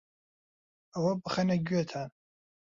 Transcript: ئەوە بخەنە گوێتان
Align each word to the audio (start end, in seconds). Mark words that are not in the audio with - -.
ئەوە 0.93 1.13
بخەنە 1.21 1.57
گوێتان 1.67 2.09